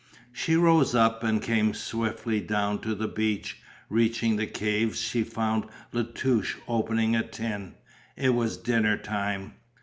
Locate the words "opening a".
6.67-7.21